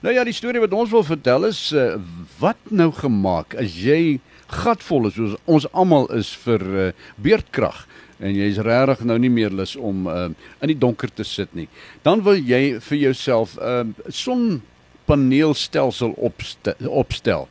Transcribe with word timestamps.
Nou 0.00 0.14
ja, 0.14 0.22
die 0.24 0.32
storie 0.32 0.62
wat 0.62 0.72
ons 0.72 0.88
wil 0.94 1.02
vertel 1.04 1.44
is 1.50 1.58
uh, 1.76 1.98
wat 2.40 2.70
nou 2.72 2.88
gemaak 2.96 3.52
as 3.60 3.74
jy 3.76 4.16
gatvol 4.48 5.10
is 5.10 5.18
soos 5.18 5.34
ons 5.44 5.66
almal 5.76 6.08
is 6.16 6.30
vir 6.40 6.64
uh, 6.64 6.86
beerdkrag 7.20 7.82
en 8.16 8.32
jy's 8.32 8.62
regtig 8.64 9.04
nou 9.04 9.18
nie 9.20 9.32
meer 9.32 9.52
lus 9.52 9.74
om 9.76 10.08
uh, 10.08 10.32
in 10.64 10.72
die 10.72 10.78
donker 10.80 11.12
te 11.12 11.24
sit 11.24 11.52
nie. 11.56 11.68
Dan 12.00 12.24
wil 12.24 12.40
jy 12.40 12.80
vir 12.80 12.98
jouself 13.02 13.58
'n 13.60 13.92
uh, 13.92 14.08
sonpaneelstelsel 14.08 16.16
opstel, 16.16 16.80
opstel. 16.88 17.48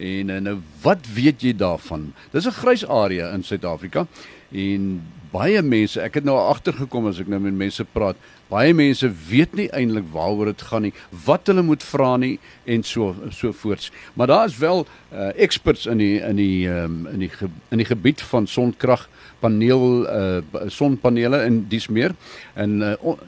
En 0.00 0.32
uh, 0.32 0.40
nou 0.40 0.56
wat 0.80 1.04
weet 1.04 1.44
jy 1.44 1.52
daarvan? 1.52 2.14
Dis 2.32 2.48
'n 2.48 2.60
grys 2.64 2.88
area 2.88 3.28
in 3.36 3.44
Suid-Afrika 3.44 4.08
en 4.48 5.04
baie 5.32 5.62
mense, 5.62 6.00
ek 6.00 6.14
het 6.14 6.24
nou 6.24 6.40
agtergekom 6.48 7.12
as 7.12 7.20
ek 7.20 7.28
nou 7.28 7.40
met 7.40 7.54
mense 7.54 7.84
praat, 7.84 8.16
baie 8.50 8.74
mense 8.74 9.08
weet 9.28 9.54
nie 9.58 9.68
eintlik 9.76 10.08
waaroor 10.12 10.50
dit 10.50 10.62
gaan 10.70 10.88
nie, 10.88 10.92
wat 11.26 11.46
hulle 11.50 11.62
moet 11.66 11.84
vra 11.86 12.16
nie 12.20 12.36
en 12.66 12.82
so 12.86 13.14
so 13.30 13.54
voorts. 13.62 13.90
Maar 14.14 14.26
daar 14.26 14.46
is 14.50 14.58
wel 14.58 14.86
uh, 14.86 15.30
experts 15.36 15.86
in 15.86 16.02
die 16.02 16.18
in 16.20 16.36
die 16.36 16.68
um, 16.68 17.06
in 17.12 17.26
die 17.26 17.30
ge, 17.30 17.50
in 17.70 17.82
die 17.82 17.88
gebied 17.88 18.22
van 18.32 18.46
sonkrag 18.46 19.08
paneel 19.40 20.06
uh, 20.06 20.64
sonpanele 20.66 21.44
en 21.46 21.64
dis 21.68 21.88
meer. 21.88 22.16
En 22.54 22.80
uh, 22.80 22.94
on, 23.00 23.18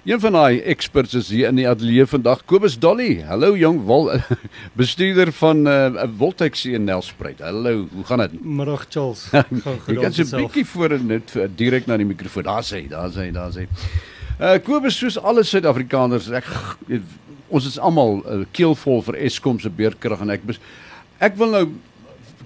Een 0.00 0.20
van 0.20 0.32
daai 0.32 0.62
experts 0.64 1.14
is 1.14 1.28
hier 1.28 1.50
in 1.50 1.58
die 1.58 1.66
ateljee 1.68 2.06
vandag, 2.08 2.40
Kobus 2.48 2.78
Dolly. 2.80 3.18
Hallo 3.28 3.50
jong 3.56 3.82
wol 3.84 4.08
bestuurder 4.80 5.28
van 5.36 5.60
uh, 5.68 6.06
Voltex 6.16 6.64
in 6.64 6.88
Nelspruit. 6.88 7.42
Hallo, 7.44 7.84
hoe 7.92 8.04
gaan 8.08 8.24
dit? 8.24 8.38
Middag 8.40 8.86
Charles. 8.88 9.26
Jy 9.86 9.98
kan 10.00 10.16
so 10.16 10.24
'n 10.24 10.40
bietjie 10.40 10.64
voor 10.72 10.96
net 11.04 11.36
direk 11.56 11.86
na 11.86 12.00
die 12.00 12.08
mikrofoon. 12.08 12.48
Daar 12.48 12.64
sê, 12.64 12.88
daar 12.88 13.12
sê, 13.12 13.28
daar 13.28 13.52
sê. 13.52 13.68
Uh 14.40 14.56
Kobus 14.64 14.96
soos 14.96 15.18
alle 15.20 15.42
Suid-Afrikaners, 15.44 16.30
ek 16.32 16.46
ons 17.52 17.66
is 17.68 17.74
almal 17.76 18.22
uh, 18.24 18.38
keelvol 18.56 19.02
vir 19.10 19.18
Eskom 19.26 19.58
se 19.60 19.68
beerdkrag 19.68 20.22
en 20.24 20.32
ek 20.32 20.46
ek 21.20 21.36
wil 21.36 21.52
nou 21.52 21.64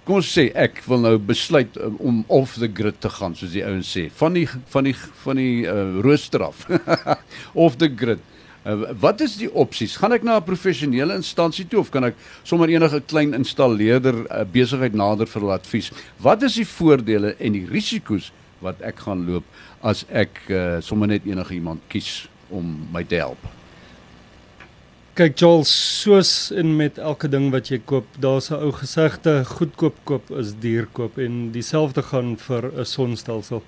kom 0.03 0.19
ons 0.19 0.33
sê 0.35 0.49
ek 0.59 0.81
wil 0.89 1.05
nou 1.05 1.13
besluit 1.23 1.79
um, 1.79 1.95
om 2.03 2.19
off 2.35 2.57
the 2.59 2.67
grid 2.67 2.99
te 2.99 3.13
gaan 3.15 3.39
soos 3.39 3.55
die 3.55 3.63
ouens 3.63 3.93
sê 3.95 4.09
van 4.19 4.35
die 4.35 4.43
van 4.75 4.91
die 4.91 4.97
van 5.23 5.39
die 5.39 5.63
uh, 5.71 6.03
rooster 6.03 6.49
af. 6.49 6.67
Off 7.65 7.79
the 7.79 7.87
grid. 7.87 8.19
Uh, 8.67 8.91
wat 8.99 9.23
is 9.23 9.39
die 9.39 9.53
opsies 9.55 9.95
gaan 10.01 10.19
ek 10.19 10.27
na 10.27 10.41
'n 10.41 10.49
professionele 10.51 11.15
instansie 11.23 11.69
toe 11.71 11.85
of 11.85 11.95
kan 11.95 12.11
ek 12.11 12.19
sommer 12.43 12.75
enige 12.75 13.05
klein 13.07 13.39
installeerder 13.39 14.25
uh, 14.27 14.43
besigheid 14.43 14.99
nader 14.99 15.31
vir 15.31 15.53
advies? 15.55 15.95
Wat 16.19 16.43
is 16.43 16.59
die 16.59 16.67
voordele 16.67 17.37
en 17.39 17.55
die 17.55 17.69
risiko's 17.71 18.33
wat 18.65 18.81
ek 18.81 19.05
gaan 19.07 19.27
loop 19.29 19.45
as 19.85 20.05
ek 20.09 20.41
uh, 20.49 20.81
sommer 20.81 21.11
net 21.11 21.29
enige 21.29 21.55
iemand 21.55 21.85
kies 21.93 22.25
om 22.51 22.89
my 22.93 23.05
te 23.05 23.21
help. 23.21 23.41
Kyk 25.15 25.37
Charles, 25.39 25.71
soos 26.03 26.51
in 26.51 26.73
met 26.75 26.97
elke 26.99 27.29
ding 27.31 27.53
wat 27.55 27.69
jy 27.71 27.79
koop, 27.87 28.07
daar's 28.19 28.51
'n 28.51 28.59
ou 28.59 28.73
gesegde, 28.75 29.45
goedkoop 29.47 29.95
koop 30.05 30.31
is 30.31 30.55
duur 30.59 30.89
koop 30.93 31.19
en 31.19 31.53
dieselfde 31.53 32.03
gaan 32.03 32.37
vir 32.37 32.73
'n 32.75 32.85
sonstelsel. 32.85 33.63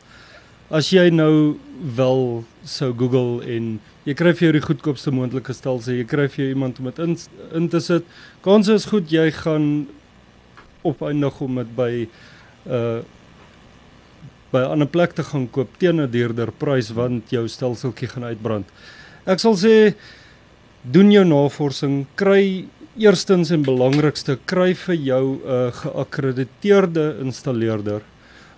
As 0.71 0.91
jy 0.91 1.11
nou 1.11 1.59
wel 1.97 2.45
sou 2.65 2.93
Google 2.93 3.47
en 3.47 3.79
jy 4.05 4.15
kry 4.15 4.33
vir 4.35 4.47
jou 4.47 4.53
die 4.53 4.67
goedkoopste 4.67 5.13
moontlike 5.13 5.55
stelsel, 5.55 5.95
jy 5.95 6.05
kry 6.05 6.27
vir 6.29 6.45
jou 6.45 6.49
iemand 6.49 6.79
om 6.79 6.85
dit 6.85 6.99
in, 6.99 7.17
in 7.55 7.69
te 7.69 7.81
sit, 7.81 8.03
kans 8.43 8.69
is 8.69 8.87
goed 8.87 9.09
jy 9.11 9.31
gaan 9.31 9.87
opeindig 10.83 11.41
om 11.41 11.55
dit 11.55 11.77
by 11.77 12.09
'n 12.67 12.73
uh, 12.73 13.03
by 14.57 14.65
'n 14.65 14.73
ander 14.73 14.89
plek 14.89 15.13
te 15.13 15.23
gaan 15.23 15.47
koop 15.53 15.77
teen 15.79 16.01
'n 16.01 16.11
duurder 16.11 16.51
prys 16.51 16.89
want 16.97 17.31
jou 17.31 17.45
stelseltjie 17.49 18.09
gaan 18.09 18.25
uitbrand. 18.25 18.67
Ek 19.27 19.39
sal 19.39 19.57
sê 19.57 19.95
doen 20.83 21.11
jou 21.13 21.25
navorsing, 21.25 22.07
kry 22.17 22.65
eerstens 22.97 23.51
en 23.51 23.63
belangrikste 23.63 24.39
kry 24.47 24.73
vir 24.75 24.97
jou 24.97 25.25
'n 25.37 25.41
uh, 25.45 25.73
geakkrediteerde 25.73 27.19
installeerder 27.21 28.01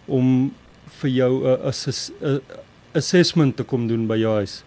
om 0.07 0.53
vir 1.01 1.11
jou 1.11 1.33
'n 1.43 1.47
uh, 1.47 1.67
assess, 1.69 2.13
uh, 2.23 2.39
assessment 2.95 3.57
te 3.57 3.65
kom 3.65 3.89
doen 3.89 4.07
by 4.07 4.17
jou 4.17 4.35
huis. 4.35 4.63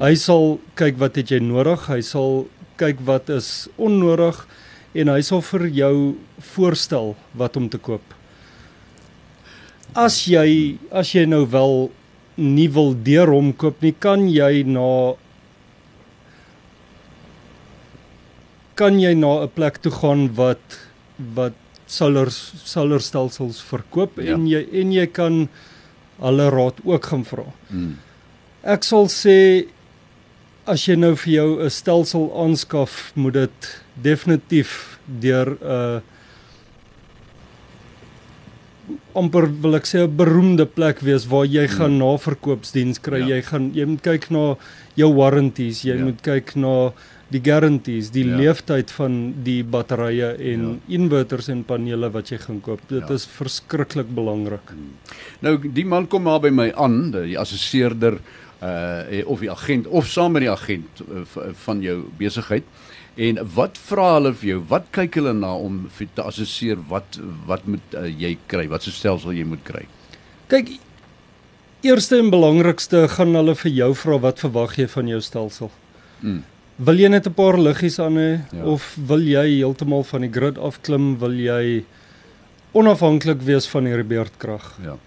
Hy 0.00 0.14
sal 0.14 0.58
kyk 0.74 0.98
wat 0.98 1.16
het 1.16 1.30
jy 1.30 1.38
nodig, 1.38 1.86
hy 1.86 2.00
sal 2.00 2.48
kyk 2.76 2.98
wat 3.04 3.28
is 3.28 3.68
onnodig 3.76 4.46
en 4.94 5.08
hy 5.08 5.20
sal 5.22 5.42
vir 5.42 5.68
jou 5.68 6.16
voorstel 6.40 7.14
wat 7.34 7.56
om 7.56 7.68
te 7.68 7.78
koop 7.78 8.02
as 9.94 10.24
jy 10.26 10.78
as 10.90 11.14
jy 11.14 11.24
nou 11.26 11.44
wel 11.46 11.90
nie 12.36 12.68
wil 12.68 12.94
deur 12.94 13.30
hom 13.30 13.52
koop 13.52 13.82
nie, 13.82 13.94
kan 13.94 14.26
jy 14.28 14.64
na 14.66 15.14
kan 18.74 18.98
jy 18.98 19.14
na 19.14 19.44
'n 19.44 19.52
plek 19.54 19.78
toe 19.78 19.92
gaan 19.92 20.34
wat 20.34 20.80
wat 21.34 21.54
solar 21.86 22.30
solar 22.30 23.00
stelsels 23.00 23.62
verkoop 23.62 24.18
ja. 24.18 24.34
en 24.34 24.46
jy 24.46 24.66
en 24.80 24.92
jy 24.92 25.06
kan 25.06 25.48
hulle 26.18 26.50
raad 26.50 26.80
ook 26.84 27.04
gaan 27.04 27.24
vra. 27.24 27.46
Hmm. 27.68 27.94
Ek 28.62 28.82
sal 28.82 29.06
sê 29.06 29.68
as 30.66 30.88
jy 30.88 30.96
nou 30.96 31.14
vir 31.14 31.32
jou 31.32 31.50
'n 31.62 31.70
stelsel 31.70 32.32
aanskaf, 32.34 33.12
moet 33.14 33.34
dit 33.34 33.82
definitief 33.94 34.98
deur 35.06 35.54
'n 35.54 35.58
uh, 35.62 36.00
amper 39.18 39.46
wil 39.62 39.76
ek 39.78 39.86
sê 39.86 40.04
'n 40.04 40.16
beroemde 40.16 40.66
plek 40.66 41.00
wees 41.00 41.26
waar 41.30 41.46
jy 41.46 41.66
hmm. 41.66 41.76
gaan 41.76 41.98
naverkoopsdiens 41.98 43.00
kry. 43.00 43.20
Ja. 43.22 43.36
Jy 43.36 43.42
gaan 43.42 43.70
jy 43.74 43.84
moet 43.86 44.02
kyk 44.02 44.30
na 44.30 44.56
jou 44.94 45.10
warranties, 45.14 45.82
jy 45.82 45.96
ja. 45.96 46.04
moet 46.04 46.20
kyk 46.22 46.56
na 46.56 46.92
die 47.30 47.40
guarantees, 47.40 48.10
die 48.14 48.26
ja. 48.26 48.36
leeftyd 48.36 48.90
van 48.94 49.34
die 49.46 49.62
batterye 49.64 50.34
en 50.38 50.64
ja. 50.66 50.98
inverters 50.98 51.48
en 51.48 51.64
panele 51.64 52.10
wat 52.10 52.30
jy 52.30 52.38
gaan 52.38 52.60
koop. 52.60 52.80
Dit 52.88 53.08
ja. 53.08 53.14
is 53.14 53.26
verskriklik 53.26 54.10
belangrik. 54.14 54.70
Hmm. 54.70 54.94
Nou 55.40 55.58
die 55.58 55.86
man 55.86 56.06
kom 56.06 56.26
maar 56.28 56.40
by 56.40 56.50
my 56.50 56.72
aan, 56.76 57.10
die 57.14 57.38
assesseerder 57.38 58.20
uh 58.64 59.22
of 59.28 59.40
die 59.40 59.50
agent 59.50 59.86
of 59.86 60.06
saam 60.08 60.32
met 60.32 60.46
die 60.46 60.50
agent 60.50 61.02
uh, 61.04 61.24
van 61.66 61.82
jou 61.82 62.04
besigheid. 62.18 62.64
En 63.16 63.38
wat 63.54 63.78
vra 63.78 64.14
hulle 64.16 64.32
vir 64.34 64.48
jou? 64.48 64.62
Wat 64.70 64.88
kyk 64.94 65.20
hulle 65.20 65.34
na 65.38 65.52
om 65.54 65.84
te 66.14 66.22
assesseer 66.22 66.80
wat 66.90 67.18
wat 67.46 67.66
moet 67.70 67.94
uh, 67.94 68.08
jy 68.08 68.34
kry? 68.50 68.66
Wat 68.70 68.82
so 68.82 68.90
stelsel 68.90 69.36
jy 69.36 69.44
moet 69.46 69.62
kry? 69.66 69.84
Kyk, 70.50 70.74
eerste 71.86 72.18
en 72.18 72.32
belangrikste 72.34 73.06
gaan 73.14 73.36
hulle 73.38 73.54
vir 73.54 73.70
jou 73.70 73.92
vra 74.02 74.18
wat 74.26 74.42
verwag 74.42 74.76
jy 74.78 74.88
van 74.96 75.08
jou 75.14 75.22
stelsel? 75.22 75.70
Mm. 76.20 76.42
Wil 76.76 76.98
jy 76.98 77.08
net 77.08 77.26
'n 77.30 77.34
paar 77.38 77.58
liggies 77.58 78.00
aan 78.02 78.18
hê 78.18 78.30
ja. 78.50 78.64
of 78.64 78.96
wil 78.98 79.22
jy 79.22 79.62
heeltemal 79.62 80.02
van 80.02 80.26
die 80.26 80.32
grid 80.34 80.58
afklim? 80.58 81.18
Wil 81.18 81.38
jy 81.38 81.84
onafhanklik 82.74 83.42
wees 83.46 83.70
van 83.70 83.84
die 83.84 84.02
beurtkrag? 84.02 84.74
Ja 84.82 84.98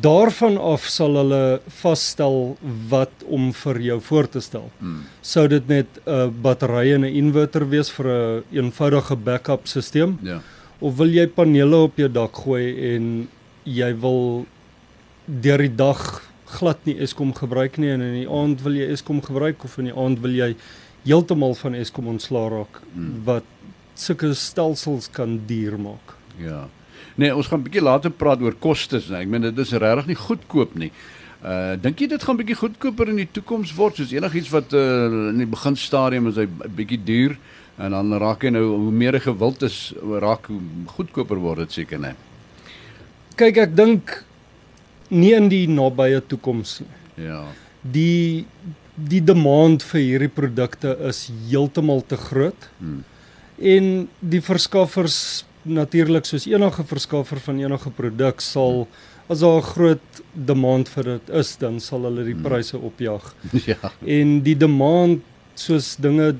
daarvan 0.00 0.56
af 0.56 0.86
sal 0.88 1.16
hulle 1.18 1.60
vasstel 1.80 2.56
wat 2.88 3.24
om 3.26 3.50
vir 3.52 3.80
jou 3.80 3.98
voor 4.00 4.28
te 4.28 4.40
stel. 4.40 4.70
Hmm. 4.78 5.02
Sou 5.20 5.46
dit 5.48 5.68
net 5.68 5.86
'n 6.06 6.10
uh, 6.10 6.28
battery 6.42 6.92
en 6.94 7.04
'n 7.04 7.14
inverter 7.14 7.68
wees 7.68 7.90
vir 7.90 8.06
'n 8.06 8.42
een 8.52 8.64
eenvoudige 8.64 9.16
backup 9.16 9.66
stelsel? 9.66 10.14
Ja. 10.22 10.40
Of 10.78 10.96
wil 10.96 11.08
jy 11.08 11.26
panele 11.26 11.76
op 11.76 11.96
jou 11.96 12.08
dak 12.08 12.36
gooi 12.36 12.94
en 12.94 13.28
jy 13.64 13.94
wil 14.00 14.46
deur 15.24 15.58
die 15.58 15.76
dag 15.76 16.22
glad 16.44 16.78
nie 16.84 16.98
Eskom 16.98 17.32
gebruik 17.34 17.78
nie 17.78 17.90
en 17.90 18.00
in 18.00 18.14
die 18.14 18.28
aand 18.28 18.62
wil 18.62 18.74
jy 18.74 18.90
Eskom 18.92 19.22
gebruik 19.22 19.64
of 19.64 19.78
in 19.78 19.84
die 19.84 19.96
aand 19.96 20.20
wil 20.20 20.30
jy 20.30 20.56
heeltemal 21.04 21.54
van 21.54 21.74
Eskom 21.74 22.06
ontslaa 22.06 22.48
raak 22.48 22.82
hmm. 22.94 23.22
wat 23.24 23.44
sulke 23.94 24.34
stelsels 24.34 25.10
kan 25.10 25.40
duur 25.46 25.78
maak. 25.78 26.16
Ja. 26.38 26.68
Nee, 27.14 27.34
ons 27.34 27.46
gaan 27.46 27.60
'n 27.60 27.62
bietjie 27.68 27.82
later 27.82 28.10
praat 28.10 28.40
oor 28.40 28.54
kostes, 28.54 29.08
nee. 29.08 29.20
Ek 29.20 29.28
meen 29.28 29.42
dit 29.42 29.58
is 29.58 29.72
regtig 29.72 30.06
nie 30.06 30.16
goedkoop 30.16 30.74
nie. 30.74 30.92
Uh 31.42 31.74
dink 31.74 31.98
jy 31.98 32.06
dit 32.06 32.22
gaan 32.22 32.36
bietjie 32.36 32.54
goedkoper 32.54 33.08
in 33.08 33.16
die 33.16 33.28
toekoms 33.30 33.74
word 33.74 33.96
soos 33.96 34.12
enigiets 34.12 34.50
wat 34.50 34.72
uh 34.72 35.30
in 35.32 35.38
die 35.42 35.46
begin 35.46 35.76
stadium 35.76 36.28
is 36.30 36.36
hy 36.36 36.46
bietjie 36.46 37.00
duur 37.04 37.36
en 37.82 37.90
dan 37.90 38.14
raak 38.22 38.44
hy 38.46 38.52
nou 38.54 38.62
hoe 38.68 38.92
meer 38.92 39.18
gewild 39.20 39.62
is 39.66 39.94
raak 40.22 40.46
hoe 40.46 40.60
goedkoper 40.86 41.40
word 41.42 41.64
dit 41.64 41.72
seker 41.72 41.98
net. 41.98 42.16
Kyk 43.36 43.58
ek 43.64 43.74
dink 43.74 44.24
nie 45.10 45.32
in 45.34 45.48
die 45.50 45.66
nabye 45.66 46.22
toekoms 46.30 46.80
nie. 46.84 47.26
Ja. 47.26 47.44
Die 47.82 48.46
die 48.94 49.22
demand 49.24 49.82
vir 49.88 50.00
hierdie 50.00 50.30
produkte 50.30 50.94
is 51.08 51.24
heeltemal 51.48 52.04
te 52.06 52.16
groot. 52.16 52.68
Hmm. 52.78 53.02
En 53.58 54.08
die 54.20 54.40
verskaffers 54.44 55.44
natuurlik 55.62 56.24
soos 56.24 56.46
enige 56.46 56.84
verskaffer 56.84 57.40
van 57.40 57.58
enige 57.60 57.90
produk 57.90 58.40
sal 58.40 58.86
as 59.28 59.40
daar 59.40 59.58
'n 59.58 59.62
groot 59.62 60.22
demand 60.32 60.88
vir 60.88 61.04
dit 61.04 61.28
is, 61.30 61.56
dan 61.56 61.80
sal 61.80 62.02
hulle 62.02 62.24
die 62.24 62.34
hmm. 62.34 62.42
pryse 62.42 62.78
opjaag. 62.78 63.34
Ja. 63.66 63.92
En 64.06 64.42
die 64.42 64.56
demand 64.56 65.22
soos 65.54 65.96
dinge 65.96 66.36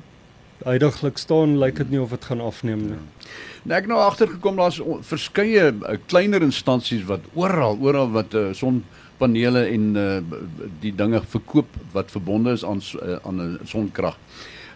heidaglik 0.64 1.18
staan, 1.18 1.58
lyk 1.58 1.76
dit 1.76 1.90
nie 1.90 2.00
of 2.00 2.10
dit 2.10 2.24
gaan 2.24 2.40
afneem 2.40 2.80
nie. 2.80 2.98
Ja. 2.98 3.30
Nou 3.62 3.78
ek 3.78 3.86
nou 3.86 3.98
agtergekom 4.02 4.56
daar's 4.58 4.80
verskeie 5.06 5.70
uh, 5.70 5.96
kleiner 6.06 6.42
instansies 6.42 7.04
wat 7.06 7.20
oral, 7.34 7.78
oral 7.80 8.10
wat 8.10 8.34
uh, 8.34 8.48
sonpanele 8.52 9.68
en 9.70 9.84
uh, 9.96 10.18
die 10.80 10.94
dinge 10.94 11.22
verkoop 11.34 11.68
wat 11.92 12.10
verbonde 12.10 12.56
is 12.58 12.64
aan 12.64 12.82
uh, 12.98 13.20
aan 13.22 13.40
'n 13.42 13.58
sonkrag. 13.64 14.18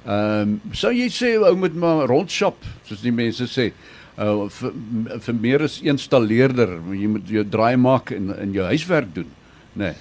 Ehm 0.07 0.41
um, 0.41 0.61
sou 0.71 0.93
jy 0.95 1.09
sê 1.11 1.35
ou 1.35 1.57
moet 1.59 1.75
maar 1.75 2.07
rondshop 2.07 2.57
soos 2.87 3.03
die 3.03 3.13
mense 3.13 3.47
sê 3.51 3.73
uh 4.19 4.49
vir, 4.49 4.73
vir 5.21 5.35
meer 5.35 5.63
as 5.63 5.81
een 5.83 5.97
installeerder, 5.97 6.79
jy 6.93 7.11
moet 7.17 7.29
jou 7.29 7.45
draai 7.45 7.77
maak 7.77 8.13
en 8.17 8.33
in 8.41 8.53
jou 8.57 8.65
huiswerk 8.65 9.13
doen, 9.15 9.29
nê. 9.75 9.93
Nee, 9.93 9.95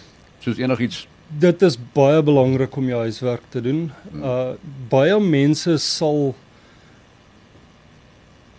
soos 0.46 0.62
enigiets 0.62 1.06
dit 1.30 1.62
is 1.66 1.78
baie 1.96 2.22
belangrik 2.24 2.76
om 2.78 2.90
jou 2.90 3.02
huiswerk 3.06 3.46
te 3.54 3.62
doen. 3.64 3.86
Uh 4.22 4.56
baie 4.92 5.18
mense 5.20 5.78
sal 5.84 6.36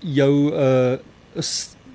jou 0.00 0.32
uh 0.53 0.99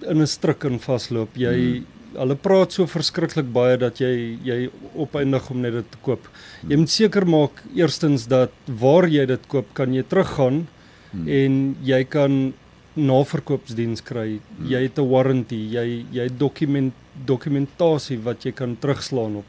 in 0.09 0.21
'n 0.21 0.27
struik 0.27 0.63
in 0.63 0.79
vasloop. 0.79 1.35
Jy 1.37 1.57
hmm. 1.57 1.85
hulle 2.17 2.35
praat 2.35 2.73
so 2.73 2.87
verskriklik 2.87 3.51
baie 3.53 3.77
dat 3.77 3.99
jy 3.99 4.37
jy 4.43 4.69
opeindig 4.95 5.49
om 5.51 5.61
net 5.61 5.73
dit 5.73 5.91
te 5.91 5.97
koop. 6.01 6.27
Jy 6.67 6.77
moet 6.77 6.89
seker 6.89 7.25
maak 7.25 7.61
eerstens 7.75 8.27
dat 8.27 8.51
waar 8.65 9.07
jy 9.07 9.25
dit 9.25 9.47
koop, 9.47 9.67
kan 9.73 9.93
jy 9.93 10.03
teruggaan 10.03 10.67
hmm. 11.11 11.27
en 11.27 11.75
jy 11.83 12.03
kan 12.03 12.53
naverkoopsdiens 12.93 14.03
kry. 14.03 14.39
Hmm. 14.39 14.67
Jy 14.67 14.81
het 14.83 14.97
'n 14.99 15.09
warranty, 15.09 15.59
jy 15.71 16.05
jy 16.11 16.29
dokument 16.37 16.93
dokumentasie 17.25 18.19
wat 18.23 18.43
jy 18.45 18.51
kan 18.51 18.77
terugslaan 18.79 19.35
op. 19.35 19.45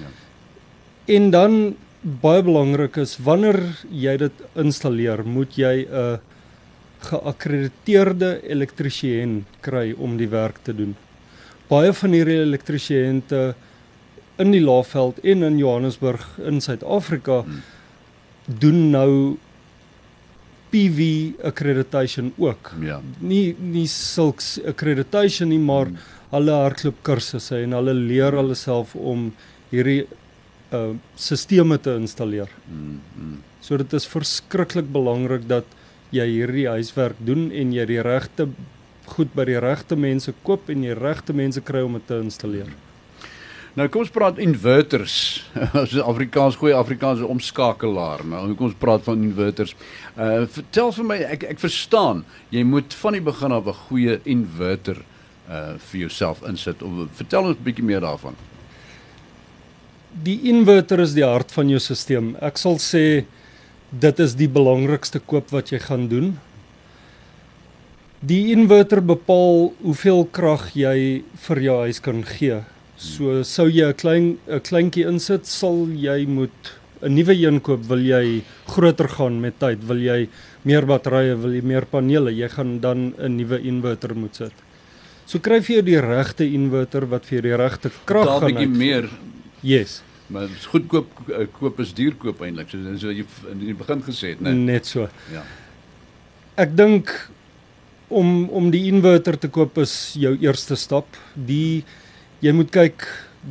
Ja. 0.00 0.08
En 1.14 1.30
dan 1.30 1.76
baie 2.00 2.42
belangrik 2.42 2.96
is 2.96 3.16
wanneer 3.18 3.60
jy 3.90 4.16
dit 4.16 4.32
installeer, 4.54 5.24
moet 5.24 5.56
jy 5.56 5.86
'n 5.90 6.20
geakkrediteerde 7.00 8.40
elektriesien 8.42 9.44
kry 9.60 9.94
om 9.98 10.16
die 10.16 10.28
werk 10.28 10.58
te 10.62 10.74
doen. 10.74 10.96
Baie 11.68 11.92
van 11.92 12.12
hierdie 12.12 12.40
elektriesiënte 12.40 13.54
in 14.38 14.50
die 14.50 14.60
Laagveld 14.60 15.18
en 15.24 15.42
in 15.42 15.58
Johannesburg 15.58 16.38
in 16.38 16.60
Suid-Afrika 16.60 17.42
hmm. 17.42 17.62
doen 18.46 18.90
nou 18.90 19.36
PV 20.70 21.08
accreditation 21.46 22.32
ook. 22.38 22.72
Ja. 22.82 23.00
Nie 23.20 23.54
nie 23.58 23.86
sulks 23.90 24.56
accreditation 24.66 25.50
nie, 25.52 25.62
maar 25.62 25.90
hmm. 25.90 25.98
hulle 26.34 26.60
hardloop 26.62 27.02
kursusse 27.06 27.62
en 27.62 27.76
hulle 27.76 27.94
leer 27.94 28.36
hulle 28.36 28.56
self 28.58 28.96
om 28.96 29.30
hierdie 29.72 30.04
uh 30.74 30.94
sisteme 31.14 31.78
te 31.78 31.94
installeer. 31.94 32.50
Mm, 32.66 32.98
mm. 33.16 33.36
So 33.62 33.76
dit 33.78 33.92
is 33.94 34.06
verskriklik 34.10 34.88
belangrik 34.92 35.46
dat 35.48 35.66
jy 36.14 36.26
hierdie 36.26 36.66
huiswerk 36.70 37.18
doen 37.26 37.50
en 37.50 37.72
jy 37.74 37.86
die 37.86 38.02
regte 38.02 38.48
goed 39.06 39.30
by 39.34 39.46
die 39.46 39.60
regte 39.62 39.96
mense 39.96 40.34
koop 40.46 40.70
en 40.70 40.82
die 40.82 40.94
regte 40.94 41.34
mense 41.36 41.62
kry 41.62 41.84
om 41.86 41.94
dit 41.98 42.06
te 42.10 42.18
installeer. 42.18 42.70
Nou 43.76 43.88
kom 43.92 44.06
ons 44.06 44.12
praat 44.12 44.38
inverters. 44.40 45.44
As 45.82 45.92
Afrikaans 46.00 46.56
goeie 46.56 46.74
Afrikaanse 46.76 47.28
omskakelaar, 47.28 48.24
maar 48.24 48.48
kom 48.56 48.70
ons 48.70 48.80
praat 48.80 49.04
van 49.04 49.22
inverters. 49.28 49.76
Uh 50.16 50.46
vertel 50.48 50.92
vir 50.96 51.08
my 51.12 51.20
ek 51.36 51.44
ek 51.52 51.60
verstaan, 51.60 52.24
jy 52.50 52.64
moet 52.64 52.96
van 53.02 53.18
die 53.18 53.24
begin 53.24 53.52
af 53.52 53.68
'n 53.68 53.80
goeie 53.88 54.20
inverter 54.24 55.04
uh 55.48 55.76
vir 55.90 56.06
jouself 56.06 56.42
insit. 56.48 56.82
Of 56.82 57.08
vertel 57.20 57.52
ons 57.52 57.58
'n 57.58 57.64
bietjie 57.64 57.84
meer 57.84 58.00
daarvan 58.00 58.36
die 60.22 60.38
inverter 60.50 61.00
is 61.04 61.14
die 61.16 61.24
hart 61.26 61.52
van 61.52 61.70
jou 61.70 61.80
stelsel. 61.82 62.32
Ek 62.44 62.60
sal 62.60 62.78
sê 62.82 63.24
dit 63.92 64.20
is 64.22 64.36
die 64.38 64.50
belangrikste 64.50 65.20
koop 65.20 65.52
wat 65.54 65.72
jy 65.72 65.80
gaan 65.84 66.08
doen. 66.10 66.34
Die 68.26 68.52
inverter 68.54 69.02
bepaal 69.04 69.70
hoeveel 69.82 70.24
krag 70.34 70.70
jy 70.74 71.22
vir 71.46 71.62
jou 71.62 71.76
huis 71.84 72.00
kan 72.02 72.24
gee. 72.26 72.62
So 72.96 73.42
sou 73.44 73.68
jy 73.68 73.84
'n 73.88 73.94
klein 73.94 74.38
'n 74.48 74.60
kleintjie 74.60 75.06
insit, 75.06 75.46
sal 75.46 75.88
jy 75.92 76.26
moet 76.26 76.72
'n 77.02 77.14
nuwe 77.14 77.34
een 77.34 77.60
koop, 77.60 77.84
wil 77.84 78.00
jy 78.00 78.42
groter 78.66 79.08
gaan 79.08 79.40
met 79.40 79.58
tyd, 79.58 79.84
wil 79.84 79.98
jy 79.98 80.28
meer 80.64 80.86
batterye, 80.86 81.36
wil 81.36 81.52
jy 81.52 81.62
meer 81.62 81.84
panele, 81.86 82.32
jy 82.32 82.48
gaan 82.48 82.80
dan 82.80 83.14
'n 83.18 83.36
nuwe 83.36 83.60
inverter 83.60 84.14
moet 84.16 84.34
sit. 84.34 84.52
So 85.26 85.38
kry 85.38 85.60
jy 85.60 85.82
die 85.82 86.00
regte 86.00 86.44
inverter 86.44 87.06
wat 87.06 87.26
vir 87.26 87.42
die 87.42 87.56
regte 87.56 87.90
krag 88.04 88.26
gaan. 88.26 88.40
Daar 88.40 88.50
'n 88.50 88.54
bietjie 88.54 88.78
meer 88.78 89.08
Yes. 89.66 90.02
Maar 90.26 90.48
goedkoop 90.70 91.30
eh, 91.30 91.46
koop 91.58 91.80
is 91.80 91.92
duur 91.94 92.14
koop 92.18 92.42
eintlik. 92.42 92.70
So 92.70 92.96
so 92.98 93.12
jy 93.14 93.24
in 93.52 93.62
die 93.62 93.74
begin 93.74 94.02
gesê 94.02 94.34
het, 94.34 94.40
né? 94.40 94.52
Nee. 94.52 94.74
Net 94.74 94.86
so. 94.86 95.08
Ja. 95.32 95.42
Ek 96.56 96.74
dink 96.76 97.12
om 98.08 98.48
om 98.48 98.70
die 98.70 98.86
inverter 98.90 99.38
te 99.38 99.48
koop 99.48 99.78
is 99.82 100.14
jou 100.18 100.34
eerste 100.42 100.76
stap. 100.78 101.06
Die 101.34 101.84
jy 102.44 102.52
moet 102.52 102.72
kyk 102.74 103.06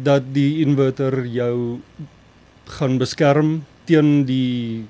dat 0.05 0.33
die 0.35 0.61
inverter 0.65 1.23
jou 1.25 1.79
gaan 2.77 2.99
beskerm 3.01 3.63
teen 3.85 4.25
die 4.27 4.85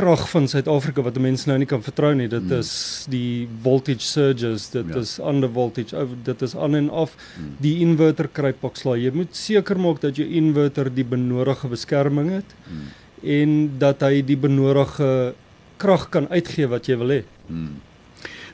krag 0.00 0.22
van 0.30 0.46
Suid-Afrika 0.48 1.02
wat 1.04 1.18
mense 1.20 1.48
nou 1.50 1.58
nie 1.60 1.68
kan 1.68 1.82
vertrou 1.84 2.12
nie. 2.16 2.28
Dit 2.30 2.46
mm. 2.46 2.62
is 2.62 2.72
die 3.10 3.48
voltage 3.64 4.06
surges, 4.06 4.70
dit 4.72 4.88
ja. 4.88 5.02
is 5.02 5.18
under 5.18 5.50
voltage, 5.52 6.06
dit 6.24 6.44
is 6.46 6.54
aan 6.56 6.78
en 6.78 6.88
af. 7.02 7.12
Mm. 7.36 7.52
Die 7.64 7.74
inverter 7.84 8.30
kry 8.32 8.54
pakslaai. 8.56 9.02
Jy 9.04 9.12
moet 9.18 9.36
seker 9.36 9.80
maak 9.82 10.00
dat 10.04 10.20
jou 10.20 10.26
inverter 10.26 10.88
die 10.94 11.06
benodigde 11.06 11.72
beskerming 11.74 12.32
het 12.38 12.56
mm. 12.64 12.88
en 13.36 13.54
dat 13.82 14.06
hy 14.06 14.22
die 14.26 14.38
benodigde 14.40 15.34
krag 15.80 16.08
kan 16.14 16.28
uitgee 16.32 16.70
wat 16.70 16.88
jy 16.88 16.98
wil 17.00 17.16
hê. 17.18 17.22
Mm. 17.48 17.78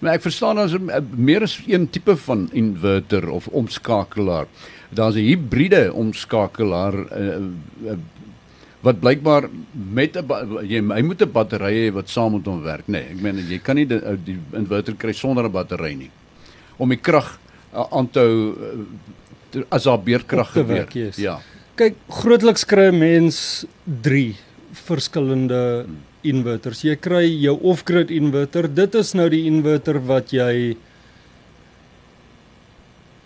Maar 0.00 0.18
ek 0.18 0.26
verstaan 0.26 0.58
as 0.58 0.74
meer 1.16 1.42
as 1.46 1.56
een 1.66 1.88
tipe 1.90 2.16
van 2.26 2.48
inverter 2.52 3.28
of 3.28 3.48
omskakelaar. 3.48 4.46
Daar's 4.90 5.16
'n 5.16 5.26
hibriede 5.26 5.92
omskakelaar 5.92 6.94
uh, 6.94 7.36
uh, 7.84 7.98
wat 8.80 9.00
blykbaar 9.00 9.48
met 9.72 10.16
'n 10.16 10.26
jy 10.62 10.80
hy 10.80 11.02
moet 11.02 11.22
'n 11.22 11.32
battery 11.32 11.72
hê 11.74 11.92
wat 11.92 12.08
saam 12.08 12.32
met 12.32 12.46
hom 12.46 12.62
werk. 12.62 12.86
Nê 12.86 12.92
nee, 12.92 13.10
ek 13.10 13.20
meen 13.20 13.36
jy 13.48 13.58
kan 13.58 13.76
nie 13.76 13.86
die, 13.86 14.00
die 14.24 14.38
inverter 14.52 14.94
kry 14.94 15.12
sonder 15.12 15.44
'n 15.44 15.52
battery 15.52 15.94
nie. 15.94 16.10
Om 16.76 16.88
die 16.88 17.00
krag 17.00 17.38
uh, 17.74 17.86
aan 17.90 18.10
te 18.10 18.20
hou 18.20 18.54
uh, 19.56 19.64
as 19.68 19.82
daar 19.84 20.02
beerkrag 20.02 20.52
gebeur. 20.52 20.88
ja. 21.16 21.40
Kyk 21.76 21.94
grootliks 22.08 22.64
kry 22.64 22.90
mens 22.90 23.66
3 23.84 24.36
verskillende 24.72 25.86
inverters 26.30 26.84
jy 26.84 26.96
kry 26.96 27.24
jou 27.28 27.56
off-grid 27.62 28.10
inverter 28.10 28.68
dit 28.68 28.94
is 28.94 29.14
nou 29.14 29.28
die 29.32 29.46
inverter 29.50 30.00
wat 30.10 30.34
jy 30.34 30.76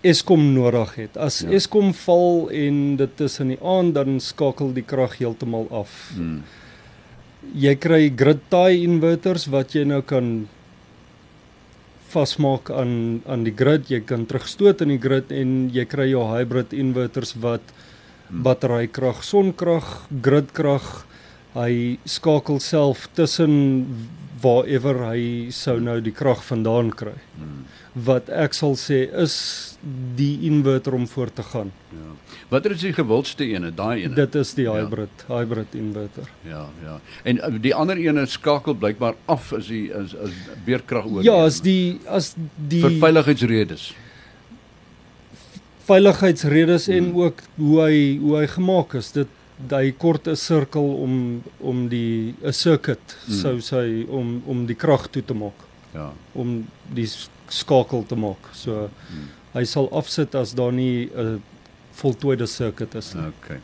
Eskom 0.01 0.55
nodig 0.55 0.95
het. 0.97 1.17
As 1.21 1.43
ja. 1.45 1.51
Eskom 1.59 1.93
val 1.93 2.49
en 2.57 2.97
dit 2.97 3.21
is 3.21 3.35
in 3.43 3.53
die 3.53 3.59
aand 3.61 3.99
dan 3.99 4.17
skakel 4.25 4.73
die 4.73 4.85
krag 4.87 5.19
heeltemal 5.19 5.67
af. 5.83 5.93
Hmm. 6.15 6.41
Jy 7.53 7.75
kry 7.81 8.07
grid 8.17 8.41
tie 8.53 8.81
inverters 8.87 9.45
wat 9.53 9.77
jy 9.77 9.85
nou 9.89 10.01
kan 10.01 10.49
vasmaak 12.11 12.73
aan 12.73 13.21
aan 13.29 13.45
die 13.45 13.53
grid. 13.53 13.93
Jy 13.93 14.01
kan 14.09 14.25
terugstoot 14.25 14.81
in 14.81 14.95
die 14.95 15.03
grid 15.03 15.33
en 15.37 15.69
jy 15.75 15.85
kry 15.85 16.09
jou 16.15 16.25
hybrid 16.31 16.73
inverters 16.73 17.37
wat 17.45 17.65
hmm. 17.69 18.41
batterykrag, 18.47 19.21
sonkrag, 19.27 19.93
gridkrag, 20.25 20.89
hy 21.55 21.99
skakel 22.09 22.61
self 22.63 23.09
tussen 23.19 23.55
waarever 24.41 25.03
hy 25.11 25.23
sou 25.53 25.79
nou 25.83 25.99
die 26.05 26.15
krag 26.17 26.43
vandaan 26.47 26.93
kry. 26.97 27.17
Hmm. 27.37 27.65
Wat 28.07 28.31
ek 28.33 28.55
sal 28.57 28.77
sê 28.79 29.03
is 29.23 29.35
die 30.17 30.47
inverter 30.49 30.95
om 30.97 31.07
voort 31.11 31.35
te 31.37 31.45
gaan. 31.45 31.73
Ja. 31.97 32.13
Watter 32.51 32.75
is 32.75 32.83
die 32.83 32.93
gewildste 32.95 33.47
ene, 33.47 33.71
daai 33.75 34.05
ene? 34.05 34.15
Dit 34.17 34.37
is 34.39 34.53
die 34.59 34.67
ja. 34.67 34.77
hybrid, 34.79 35.25
ja. 35.27 35.41
hybrid 35.41 35.75
inverter. 35.79 36.31
Ja, 36.47 36.65
ja. 36.85 36.99
En 37.29 37.43
uh, 37.47 37.51
die 37.63 37.75
ander 37.77 37.99
ene 38.01 38.27
skakel 38.31 38.77
blykbaar 38.79 39.19
af 39.31 39.53
as 39.57 39.71
die 39.71 39.89
as 39.95 40.15
as 40.19 40.37
beerkrag 40.67 41.09
oor. 41.11 41.25
Ja, 41.27 41.41
as 41.47 41.61
die 41.65 41.99
as 42.11 42.33
die 42.37 42.83
vir 42.85 42.97
veiligheidsredes. 43.03 43.91
Veiligheidsredes 45.91 46.89
hmm. 46.91 46.97
en 46.97 47.13
ook 47.27 47.45
hoe 47.59 47.77
hy 47.85 48.01
hoe 48.23 48.39
hy 48.41 48.47
gemaak 48.57 48.99
is. 48.99 49.13
Dit 49.19 49.37
hy 49.69 49.93
kort 49.93 50.27
'n 50.29 50.37
sirkel 50.37 50.95
om 51.05 51.43
om 51.59 51.89
die 51.89 52.35
'n 52.43 52.53
circuit 52.53 53.17
hmm. 53.27 53.35
sou 53.35 53.61
sy 53.61 54.07
om 54.09 54.43
om 54.47 54.67
die 54.67 54.77
krag 54.77 55.11
toe 55.11 55.25
te 55.25 55.35
maak. 55.35 55.67
Ja. 55.95 56.13
Om 56.33 56.67
die 56.95 57.09
skakel 57.49 58.07
te 58.07 58.17
maak. 58.17 58.49
So 58.53 58.89
hmm 59.11 59.41
hy 59.57 59.65
sal 59.67 59.89
afsit 59.97 60.35
as 60.39 60.55
daar 60.55 60.73
nie 60.73 61.11
'n 61.15 61.43
voltooide 61.93 62.47
circuit 62.47 62.95
is 62.95 63.15
nie. 63.15 63.27
Okay. 63.27 63.61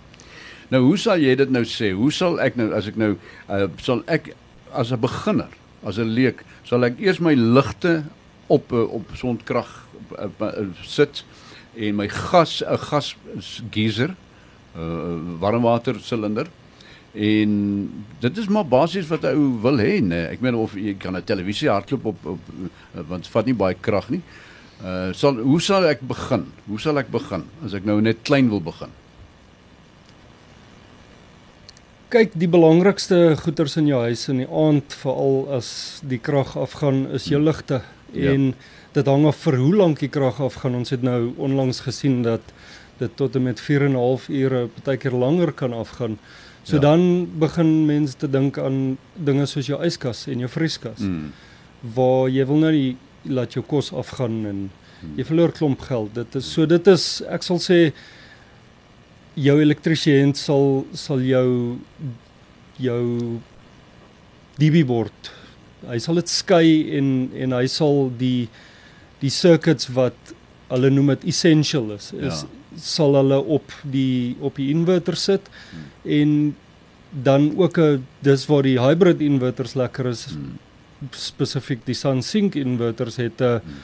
Nou 0.68 0.82
hoe 0.82 0.96
sal 0.98 1.18
jy 1.18 1.34
dit 1.34 1.50
nou 1.50 1.62
sê? 1.62 1.92
Hoe 1.92 2.12
sal 2.12 2.40
ek 2.40 2.56
nou 2.56 2.72
as 2.74 2.86
ek 2.86 2.96
nou 2.96 3.16
uh, 3.48 3.68
sal 3.78 4.02
ek 4.06 4.34
as 4.72 4.92
'n 4.92 5.00
beginner, 5.00 5.50
as 5.84 5.98
'n 5.98 6.14
leek, 6.14 6.44
sal 6.64 6.84
ek 6.84 6.98
eers 6.98 7.20
my 7.20 7.34
ligte 7.34 8.04
op 8.48 8.72
uh, 8.72 8.92
op 8.92 9.04
sonkrag 9.14 9.86
uh, 10.18 10.50
sit 10.82 11.24
en 11.76 11.96
my 11.96 12.08
gas 12.08 12.62
'n 12.62 12.78
gas 12.78 13.16
geyser, 13.70 14.16
uh, 14.76 15.38
warmwater 15.40 16.00
silinder 16.00 16.48
en 17.12 17.52
dit 18.20 18.38
is 18.38 18.48
maar 18.52 18.66
basies 18.68 19.08
wat 19.08 19.24
ou 19.24 19.46
wil 19.62 19.80
hê, 19.80 20.00
nee. 20.04 20.26
Ek 20.34 20.42
meen 20.44 20.54
of 20.54 20.74
jy 20.76 20.94
kan 21.00 21.16
'n 21.16 21.24
televisie 21.24 21.70
hardloop 21.70 22.04
op, 22.12 22.26
op 22.26 22.38
want 23.08 23.24
dit 23.24 23.32
vat 23.32 23.46
nie 23.46 23.54
baie 23.54 23.74
krag 23.74 24.10
nie. 24.10 24.22
Uh 24.84 25.12
sal 25.12 25.40
hoe 25.40 25.60
sal 25.60 25.84
ek 25.88 26.00
begin? 26.00 26.44
Hoe 26.68 26.78
sal 26.78 26.98
ek 26.98 27.10
begin 27.10 27.44
as 27.64 27.72
ek 27.72 27.84
nou 27.84 28.00
net 28.00 28.22
klein 28.22 28.50
wil 28.50 28.60
begin? 28.60 28.92
kyk, 32.16 32.36
die 32.38 32.48
belangrikste 32.48 33.34
goeders 33.42 33.76
in 33.80 33.88
jou 33.90 34.00
huis 34.06 34.26
in 34.30 34.44
die 34.44 34.48
aand, 34.48 34.94
veral 35.02 35.40
as 35.58 35.68
die 36.06 36.20
krag 36.22 36.54
afgaan, 36.58 37.04
is 37.16 37.28
jou 37.30 37.40
ligte. 37.42 37.82
Ja. 38.14 38.32
En 38.32 38.52
dit 38.96 39.10
hang 39.10 39.26
af 39.28 39.40
vir 39.44 39.58
hoe 39.60 39.72
lank 39.76 40.00
die 40.00 40.10
krag 40.12 40.38
afgaan. 40.40 40.78
Ons 40.78 40.94
het 40.94 41.04
nou 41.04 41.34
onlangs 41.42 41.82
gesien 41.84 42.22
dat 42.24 42.54
dit 42.98 43.16
tot 43.16 43.36
en 43.36 43.42
met 43.42 43.60
4 43.60 43.82
en 43.84 43.90
'n 43.92 43.94
half 43.94 44.28
ure, 44.28 44.66
partykeer 44.68 45.12
langer 45.12 45.52
kan 45.52 45.72
afgaan. 45.72 46.18
So 46.62 46.74
Ja. 46.76 46.80
dan 46.80 47.28
begin 47.38 47.86
mense 47.86 48.16
te 48.16 48.28
dink 48.30 48.58
aan 48.58 48.98
dinge 49.14 49.46
soos 49.46 49.66
jou 49.66 49.84
yskas 49.84 50.26
en 50.26 50.38
jou 50.38 50.48
vrieskas 50.50 50.98
mm. 50.98 51.06
Mm. 51.08 51.32
waar 51.94 52.28
jy 52.28 52.46
wil 52.46 52.56
nou 52.56 52.72
nie 52.72 52.96
laat 53.24 53.52
jou 53.52 53.64
kos 53.66 53.92
afgaan 53.92 54.46
en 54.46 54.70
Hmm. 55.00 55.12
jy 55.16 55.24
verloor 55.24 55.52
klomp 55.52 55.80
geld. 55.80 56.14
Dit 56.14 56.34
is 56.34 56.52
so 56.52 56.66
dit 56.66 56.86
is 56.86 57.22
ek 57.28 57.42
sal 57.42 57.58
sê 57.58 57.92
jou 59.36 59.60
elektriesiënt 59.60 60.36
sal 60.36 60.86
sal 60.94 61.20
jou 61.20 61.76
jou 62.78 63.38
DB 64.58 64.84
bord 64.86 65.30
hy 65.88 65.98
sal 65.98 66.14
dit 66.14 66.28
skei 66.32 66.96
en 66.98 67.30
en 67.34 67.52
hy 67.52 67.66
sal 67.66 68.10
die 68.18 68.48
die 69.20 69.30
circuits 69.30 69.88
wat 69.96 70.32
hulle 70.70 70.90
noem 70.90 71.06
dit 71.14 71.24
essential 71.34 71.92
is 71.92 72.12
is 72.16 72.42
Ja. 72.42 72.48
Sal 72.76 73.14
hulle 73.14 73.38
op 73.44 73.72
die 73.82 74.36
op 74.40 74.56
die 74.56 74.70
inverter 74.70 75.16
sit 75.16 75.48
Hmm. 75.48 76.10
en 76.12 76.56
dan 77.22 77.56
ook 77.58 77.78
'n 77.78 78.04
dis 78.22 78.46
waar 78.46 78.62
die 78.62 78.78
hybrid 78.80 79.20
inverters 79.20 79.74
lekker 79.74 80.06
is 80.06 80.26
spesifiek 81.12 81.84
die 81.86 81.94
SunSync 81.94 82.54
inverters 82.56 83.16
het 83.16 83.40
'n 83.40 83.60
Hmm. 83.60 83.74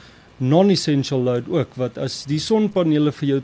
non-essential 0.49 1.19
load 1.23 1.43
ook 1.49 1.75
wat 1.75 1.97
as 1.97 2.25
die 2.25 2.39
sonpanele 2.39 3.11
vir 3.11 3.27
jou 3.29 3.41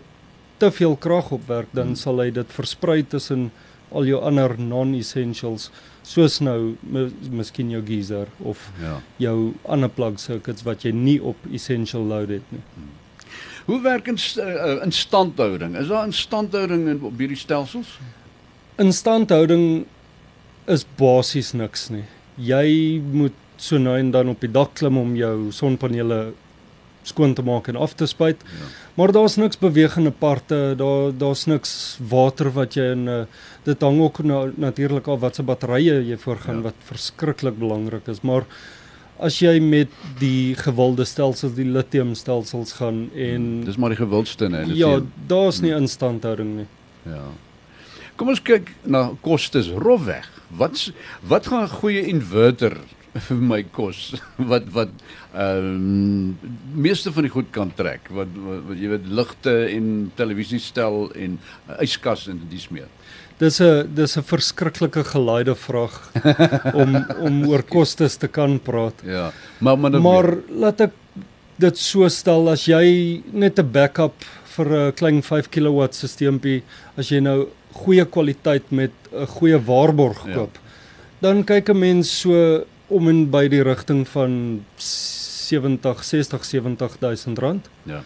te 0.58 0.72
veel 0.72 0.96
krag 0.96 1.32
opwerk 1.32 1.68
dan 1.74 1.86
Hmm. 1.88 1.96
sal 1.96 2.20
hy 2.20 2.32
dit 2.32 2.48
versprei 2.52 3.04
tussen 3.08 3.52
al 3.92 4.06
jou 4.06 4.22
ander 4.22 4.60
non-essentials 4.60 5.72
soos 6.04 6.40
nou 6.40 6.76
mi- 6.82 7.12
miskien 7.32 7.70
jou 7.70 7.82
geyser 7.86 8.28
of 8.44 8.72
Ja. 8.82 9.02
jou 9.18 9.54
ander 9.66 9.90
plug 9.90 10.20
circuits 10.20 10.64
wat 10.64 10.82
jy 10.84 10.92
nie 10.92 11.20
op 11.24 11.36
essential 11.54 12.04
load 12.04 12.30
het 12.30 12.42
nie. 12.52 12.62
Hoe 13.70 13.82
werk 13.86 14.08
in 14.10 14.18
uh, 14.18 14.82
instandhouding? 14.82 15.76
Is 15.78 15.92
daar 15.92 16.08
instandhouding 16.10 16.88
in 16.90 17.04
op 17.06 17.20
hierdie 17.22 17.38
stelsels? 17.38 18.00
Instandhouding 18.82 19.86
is 20.66 20.86
basies 20.98 21.52
niks 21.54 21.90
nie. 21.94 22.06
Jy 22.42 22.98
moet 23.14 23.36
so 23.62 23.78
nou 23.78 23.94
en 24.00 24.10
dan 24.16 24.32
op 24.32 24.42
die 24.42 24.50
dak 24.50 24.74
klim 24.80 24.98
om 24.98 25.12
jou 25.20 25.52
sonpanele 25.54 26.32
skoon 27.06 27.36
te 27.38 27.46
maak 27.46 27.70
en 27.70 27.78
af 27.78 27.94
te 28.00 28.08
spuit. 28.10 28.42
Ja. 28.42 28.72
Maar 28.98 29.14
daar's 29.16 29.38
niks 29.40 29.62
bewegende 29.62 30.12
parte, 30.12 30.74
daar 30.80 31.14
daar's 31.18 31.46
niks 31.48 31.72
water 32.10 32.50
wat 32.56 32.76
jy 32.76 32.90
in 32.96 33.06
'n 33.10 33.28
dit 33.64 33.82
hang 33.82 34.02
ook 34.02 34.24
nou 34.24 34.52
natuurlik 34.58 35.08
af 35.08 35.20
wat 35.20 35.36
se 35.36 35.44
batterye 35.44 36.02
jy 36.10 36.18
voorgaan 36.18 36.56
Ja. 36.56 36.62
wat 36.62 36.76
verskriklik 36.84 37.60
belangrik 37.60 38.08
is, 38.08 38.22
maar 38.22 38.46
as 39.20 39.40
jy 39.42 39.60
met 39.64 39.92
die 40.20 40.56
gewilde 40.60 41.06
stelsels, 41.08 41.56
die 41.58 41.68
lithiumstelsels 41.68 42.74
gaan 42.80 43.08
en 43.16 43.50
Dis 43.68 43.80
maar 43.80 43.94
die 43.94 44.00
gewildste 44.00 44.50
dis 44.50 44.78
ja, 44.80 45.00
daar's 45.28 45.62
nie 45.62 45.74
instandhouding 45.76 46.56
nie. 46.62 46.68
Ja. 47.10 47.26
Kom 48.20 48.32
ons 48.32 48.42
kyk 48.44 48.74
na 48.84 49.10
kostes 49.24 49.70
rofweg. 49.72 50.28
Wat 50.60 50.90
wat 51.28 51.48
gaan 51.48 51.68
'n 51.68 51.76
goeie 51.82 52.04
inverter 52.08 52.78
vir 53.28 53.38
my 53.38 53.64
kos? 53.64 54.14
Wat 54.52 54.68
wat 54.76 54.92
ehm 55.34 55.66
um, 55.66 56.38
meeste 56.74 57.12
van 57.14 57.24
die 57.24 57.32
goed 57.32 57.50
kan 57.52 57.72
trek. 57.76 58.10
Wat, 58.10 58.28
wat, 58.34 58.64
wat 58.68 58.78
jy 58.78 58.90
weet 58.90 59.08
ligte 59.08 59.56
en 59.70 60.12
televisiestel 60.16 61.12
en 61.14 61.40
uh, 61.70 61.82
yskas 61.84 62.28
en 62.28 62.42
dis 62.50 62.70
meer. 62.70 62.90
Dis 63.40 63.60
'n 63.62 63.88
dis 63.96 64.18
'n 64.18 64.24
verskriklike 64.24 65.04
gelaaide 65.04 65.56
vraag 65.56 66.12
om 66.82 66.96
om 67.20 67.48
oor 67.48 67.64
kostes 67.64 68.18
te 68.18 68.28
kan 68.28 68.60
praat. 68.60 68.94
Ja. 69.06 69.32
Maar 69.60 69.78
maar, 69.80 70.02
Maar 70.02 70.28
laat 70.50 70.82
ek 70.82 70.92
dit 71.60 71.78
so 71.78 72.08
stel 72.10 72.50
as 72.50 72.66
jy 72.66 73.22
net 73.32 73.60
'n 73.60 73.72
backup 73.72 74.14
vir 74.56 74.68
'n 74.68 74.94
klein 74.94 75.22
5 75.24 75.50
kW 75.50 75.88
stelselsieempie, 75.88 76.64
as 76.98 77.10
jy 77.10 77.20
nou 77.22 77.48
goeie 77.74 78.06
kwaliteit 78.06 78.72
met 78.72 78.92
'n 79.14 79.26
goeie 79.28 79.58
waarborg 79.66 80.26
Ja. 80.28 80.34
koop, 80.34 80.58
dan 81.22 81.44
kyk 81.44 81.70
'n 81.70 81.80
mens 81.80 82.20
so 82.22 82.66
om 82.90 83.08
en 83.08 83.30
by 83.32 83.48
die 83.48 83.62
rigting 83.64 84.08
van 84.08 84.66
70, 84.78 86.04
60, 86.04 86.44
70000 86.44 87.38
rand. 87.40 87.70
Ja. 87.86 88.02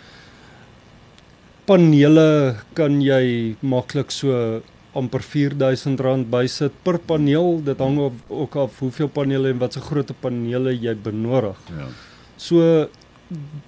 Panele 1.66 2.56
kan 2.76 3.02
jy 3.02 3.56
maklik 3.62 4.12
so 4.12 4.62
amper 4.94 5.24
4000 5.26 6.00
rand 6.00 6.30
bysit 6.32 6.74
per 6.86 7.00
paneel. 7.02 7.60
Dit 7.66 7.82
hang 7.82 8.00
of, 8.00 8.14
ook 8.30 8.56
af 8.56 8.80
hoeveel 8.80 9.10
panele 9.10 9.54
en 9.54 9.62
wat 9.62 9.74
se 9.74 9.82
grootte 9.82 10.14
panele 10.14 10.76
jy 10.78 10.96
benodig. 10.96 11.60
Ja. 11.78 11.90
So 12.38 12.88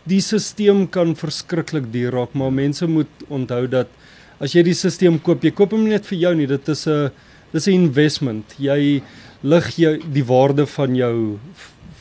die 0.05 0.21
stelsel 0.21 0.85
kan 0.93 1.15
verskriklik 1.17 1.87
duur 1.93 2.13
raak, 2.13 2.33
maar 2.37 2.51
mense 2.53 2.87
moet 2.87 3.25
onthou 3.33 3.65
dat 3.71 3.89
as 4.39 4.53
jy 4.53 4.65
die 4.67 4.75
stelsel 4.77 5.19
koop, 5.23 5.43
jy 5.43 5.53
koop 5.55 5.73
hom 5.73 5.85
nie 5.85 5.95
net 5.95 6.05
vir 6.05 6.19
jou 6.19 6.33
nie, 6.35 6.47
dit 6.47 6.69
is 6.69 6.87
'n 6.87 7.11
dis 7.53 7.67
'n 7.67 7.71
investment. 7.71 8.55
Jy 8.59 9.01
lig 9.43 9.67
jou 9.75 9.97
die 9.97 10.23
waarde 10.23 10.65
van 10.65 10.95
jou 10.95 11.39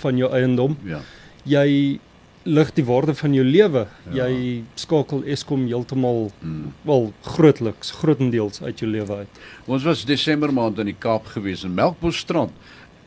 van 0.01 0.19
jou 0.19 0.31
eiendom. 0.33 0.77
Ja. 0.85 1.01
Jy 1.45 2.01
lig 2.45 2.71
die 2.77 2.85
waarde 2.85 3.15
van 3.17 3.33
jou 3.35 3.45
lewe. 3.45 3.87
Ja. 4.13 4.27
Jy 4.29 4.63
skakel 4.75 5.23
Eskom 5.25 5.67
heeltemal 5.67 6.31
Mm. 6.43 6.73
wel 6.85 7.13
grootliks, 7.23 7.91
grootendeels 7.91 8.63
uit 8.63 8.79
jou 8.79 8.91
lewe 8.91 9.17
uit. 9.25 9.29
Ons 9.67 9.83
was 9.85 10.05
Desember 10.05 10.53
maand 10.53 10.79
in 10.79 10.87
die 10.87 10.97
Kaap 10.99 11.27
gewees 11.27 11.65
in 11.65 11.75
Melkbosstrand. 11.75 12.53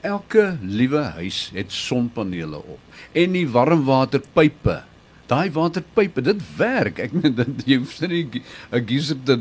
Elke 0.02 0.58
liewe 0.62 1.02
huis 1.18 1.52
het 1.54 1.72
sonpanele 1.72 2.58
op 2.58 2.80
en 3.14 3.32
die 3.32 3.48
warmwaterpype. 3.50 4.84
Daai 5.28 5.52
waterpype, 5.52 6.22
dit 6.24 6.42
werk. 6.58 7.00
Ek 7.04 7.14
meen 7.16 7.36
dit 7.42 7.64
jy 7.68 7.78
hoef 7.82 7.96
nie 8.08 8.24
'n 8.72 8.86
geyser 8.88 9.18
te 9.28 9.36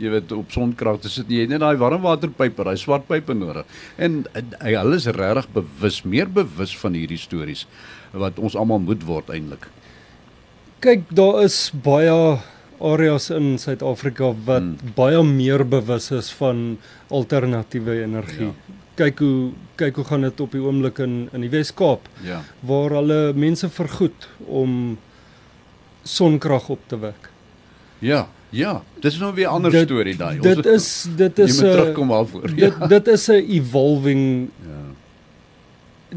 jy 0.00 0.10
weet 0.12 0.32
op 0.36 0.52
sonkrag 0.52 1.00
te 1.00 1.08
sit 1.08 1.28
nie. 1.28 1.40
Jy 1.40 1.46
het 1.48 1.54
net 1.56 1.64
daai 1.64 1.80
warmwaterpype, 1.80 2.64
daai 2.64 2.76
swart 2.76 3.06
pype 3.08 3.34
nodig. 3.34 3.64
En 3.96 4.24
hulle 4.60 4.96
is 4.96 5.06
regtig 5.06 5.48
bewus, 5.56 6.02
meer 6.04 6.28
bewus 6.28 6.76
van 6.76 6.94
hierdie 6.94 7.20
stories 7.20 7.66
wat 8.12 8.38
ons 8.38 8.56
almal 8.56 8.80
moet 8.82 9.04
word 9.06 9.30
eintlik. 9.30 9.68
Kyk, 10.80 11.08
daar 11.12 11.42
is 11.44 11.70
baie 11.84 12.40
areas 12.80 13.28
in 13.30 13.58
Suid-Afrika 13.60 14.32
wat 14.46 14.64
hmm. 14.64 14.92
baie 14.96 15.22
meer 15.24 15.64
bewus 15.68 16.10
is 16.16 16.30
van 16.38 16.78
alternatiewe 17.12 18.00
energie. 18.02 18.48
Ja. 18.48 18.78
Ja. 19.00 19.06
Kyk 19.06 19.18
hoe 19.18 19.50
kyk 19.80 19.96
hoe 19.96 20.04
gaan 20.04 20.20
dit 20.26 20.40
op 20.40 20.52
die 20.52 20.60
oomblik 20.60 20.98
in 20.98 21.28
in 21.32 21.40
die 21.40 21.48
Wes-Kaap 21.50 22.08
Ja. 22.22 22.42
waar 22.60 22.90
hulle 22.90 23.32
mense 23.34 23.68
vergoed 23.72 24.28
om 24.46 24.98
sonkrag 26.02 26.68
op 26.68 26.80
te 26.86 26.98
wek. 26.98 27.30
Ja, 27.98 28.28
ja. 28.50 28.82
Dis 29.00 29.18
nou 29.18 29.34
weer 29.34 29.46
'n 29.48 29.50
ander 29.52 29.70
Dit- 29.70 29.86
storie 29.88 30.16
daai. 30.16 30.36
Ons- 30.38 30.46
Dit 30.54 30.66
is 30.66 31.06
dit 31.16 31.38
is 31.38 31.58
'n 31.58 31.64
terugkom 31.64 32.08
daarvoor. 32.08 32.54
dit 32.64 32.74
dit 32.88 33.06
is 33.08 33.28
'n 33.28 33.32
evolving 33.48 34.48
Ja. 34.62 34.94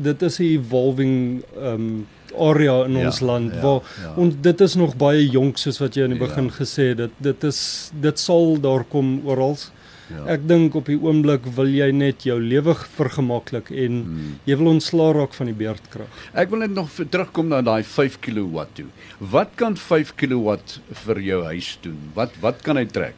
dit 0.01 0.21
is 0.21 0.37
'n 0.39 0.43
evolving 0.43 1.43
um 1.61 2.07
area 2.39 2.83
in 2.85 2.97
Ja, 2.97 3.05
ons 3.05 3.19
land 3.19 3.53
ja, 3.53 3.61
waar 3.61 3.81
ja. 4.01 4.13
ons 4.15 4.33
dit 4.41 4.61
is 4.61 4.75
nog 4.75 4.95
baie 4.97 5.29
jonk 5.29 5.57
soos 5.57 5.77
wat 5.79 5.93
jy 5.95 6.03
in 6.03 6.09
die 6.09 6.19
Ja. 6.19 6.25
begin 6.27 6.49
gesê 6.51 6.83
het. 6.87 6.97
Dit 6.97 7.11
dit 7.17 7.43
is 7.43 7.91
dit 8.01 8.19
sal 8.19 8.59
daar 8.59 8.83
kom 8.83 9.21
oral. 9.25 9.55
Ja. 9.57 9.81
Ek 10.27 10.47
dink 10.47 10.75
op 10.75 10.85
die 10.85 10.97
oomblik 11.01 11.45
wil 11.55 11.67
jy 11.67 11.91
net 11.91 12.23
jou 12.23 12.39
lewe 12.39 12.75
vergemaklik 12.75 13.71
en 13.71 14.03
Hmm. 14.03 14.35
jy 14.45 14.55
wil 14.57 14.67
ontslaa 14.67 15.11
raak 15.13 15.33
van 15.33 15.47
die 15.47 15.55
beerdkrag. 15.55 16.07
Ek 16.33 16.49
wil 16.49 16.59
net 16.59 16.71
nog 16.73 16.89
vir- 16.89 17.05
terugkom 17.09 17.47
na 17.47 17.61
daai 17.61 17.83
5 17.83 18.19
kW 18.21 18.65
toe. 18.73 18.85
Wat 19.19 19.49
kan 19.55 19.75
5 19.75 20.13
kW 20.15 20.57
vir 21.05 21.19
jou 21.21 21.43
huis 21.43 21.77
doen? 21.81 21.97
Wat 22.13 22.31
wat 22.41 22.61
kan 22.61 22.75
hy 22.77 22.85
trek? 22.85 23.15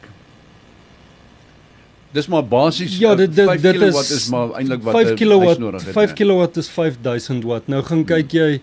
Dis 2.12 2.28
maar 2.28 2.44
basies 2.44 2.98
Ja, 2.98 3.14
dit 3.14 3.34
dit 3.34 3.44
5 3.46 3.60
dit 3.60 3.76
kW 3.76 3.88
is 4.00 4.10
is 4.10 4.28
maar 4.32 4.48
eintlik 4.56 4.82
wat 4.82 4.94
5 4.94 5.10
'n 5.10 5.16
kW 5.16 5.58
nodig 5.58 5.84
het. 5.84 5.92
5 5.92 6.10
né? 6.10 6.14
kW 6.16 6.56
is 6.58 6.68
5000 6.68 7.44
watt. 7.44 7.68
Nou 7.68 7.82
gaan 7.82 8.04
kyk 8.04 8.30
jy 8.32 8.60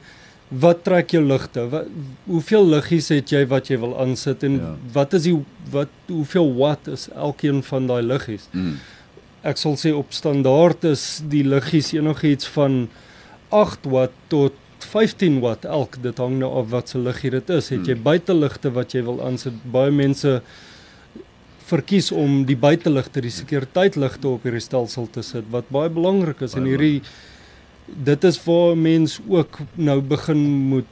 wat 0.59 0.83
trek 0.83 1.11
jou 1.15 1.23
ligte? 1.25 1.63
Wat 1.69 1.87
hoeveel 2.27 2.65
liggies 2.75 3.07
het 3.09 3.29
jy 3.33 3.45
wat 3.49 3.67
jy 3.71 3.77
wil 3.81 3.95
aansit 3.99 4.43
en 4.43 4.57
Ja. 4.59 4.75
wat 4.93 5.13
is 5.13 5.23
die 5.23 5.37
wat 5.71 5.89
hoeveel 6.07 6.53
watt 6.55 6.87
is 6.87 7.07
elkeen 7.15 7.63
van 7.63 7.87
daai 7.87 8.01
liggies? 8.03 8.47
Hmm. 8.51 8.75
Ek 9.43 9.57
sal 9.57 9.73
sê 9.75 9.93
op 9.95 10.11
standaard 10.13 10.83
is 10.83 11.21
die 11.27 11.43
liggies 11.43 11.93
enigiets 11.93 12.47
van 12.47 12.87
8 13.49 13.85
watt 13.85 14.11
tot 14.29 14.53
15 14.79 15.39
watt 15.39 15.65
elk. 15.65 15.97
Dit 16.01 16.17
hang 16.17 16.37
nou 16.39 16.51
af 16.59 16.69
wat 16.69 16.89
se 16.89 16.97
liggie 16.99 17.31
dit 17.31 17.49
is. 17.49 17.69
Het 17.69 17.85
jy 17.87 17.93
Hmm. 17.95 18.03
buiteligte 18.03 18.71
wat 18.73 18.91
jy 18.93 19.01
wil 19.03 19.21
aansit? 19.25 19.53
Baie 19.71 19.91
mense 19.91 20.41
verkies 21.65 22.11
om 22.11 22.43
die 22.45 22.57
buiteligte, 22.59 23.21
die 23.21 23.31
sekuriteiligte 23.31 24.27
op 24.27 24.43
hierdie 24.43 24.61
stelsel 24.61 25.07
te 25.11 25.23
sit 25.23 25.45
wat 25.53 25.69
baie 25.73 25.89
belangrik 25.89 26.41
is 26.41 26.53
en 26.55 26.63
Baie 26.65 26.73
hierdie 26.75 27.01
dit 27.85 28.23
is 28.23 28.43
waar 28.45 28.77
mens 28.77 29.19
ook 29.27 29.59
nou 29.75 30.01
begin 30.01 30.37
moet 30.69 30.85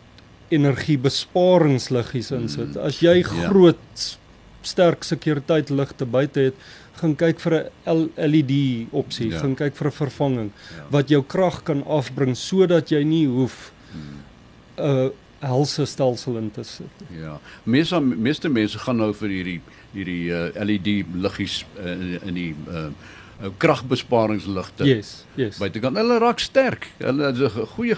energiebesparingsliggies 0.50 2.32
insit. 2.36 2.74
Hmm. 2.76 2.86
As 2.86 3.00
jy 3.00 3.18
Ja. 3.24 3.48
groot 3.50 4.18
sterk 4.62 5.04
sekuriteit 5.04 5.70
ligte 5.70 6.06
buite 6.06 6.40
het, 6.40 6.56
gaan 7.02 7.16
kyk 7.16 7.40
vir 7.40 7.72
'n 7.88 8.10
LED 8.18 8.88
opsie, 8.92 9.28
Ja. 9.30 9.34
ja. 9.36 9.40
gaan 9.40 9.56
kyk 9.56 9.76
vir 9.76 9.88
'n 9.88 9.92
vervanging 9.92 10.52
Ja. 10.54 10.78
ja. 10.78 10.84
wat 10.90 11.10
jou 11.10 11.24
krag 11.24 11.64
kan 11.64 11.84
afbring 11.86 12.36
sodat 12.38 12.90
jy 12.90 13.04
nie 13.04 13.28
hoef 13.28 13.72
'n 14.78 14.82
Hmm. 14.82 14.86
uh, 14.86 15.10
helse 15.40 15.86
stelsel 15.86 16.38
in 16.38 16.52
te 16.52 16.64
sit. 16.64 16.86
Ja. 17.20 17.40
Meeste 17.64 18.00
meeste 18.02 18.50
mense 18.50 18.78
gaan 18.80 18.98
nou 18.98 19.14
vir 19.14 19.30
hierdie 19.30 19.62
hierdie 19.94 20.30
uh, 20.32 20.64
LED 20.66 21.06
liggies 21.16 21.66
uh, 21.84 22.28
in 22.28 22.34
die 22.34 22.56
uh, 22.70 22.88
uh, 23.44 23.50
kragbesparingsligte. 23.58 24.86
Yes, 24.86 25.26
yes. 25.36 25.58
Buitekant 25.58 25.98
hulle 25.98 26.20
raak 26.20 26.40
sterk. 26.40 26.88
Hulle 27.00 27.32
is 27.32 27.40
'n 27.40 27.66
goeie 27.76 27.98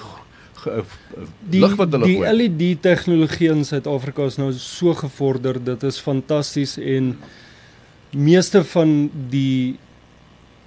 die 1.49 1.59
lig 1.59 1.75
wat 1.75 1.91
hulle 1.91 2.05
die 2.07 2.17
gooi. 2.17 2.31
LED 2.37 2.81
tegnologie 2.81 3.49
in 3.51 3.65
Suid-Afrika 3.65 4.25
is 4.25 4.37
nou 4.37 4.51
so 4.53 4.93
gevorder, 4.93 5.59
dit 5.63 5.83
is 5.83 5.99
fantasties 5.99 6.77
en 6.77 7.17
meeste 8.11 8.63
van 8.63 9.09
die 9.29 9.77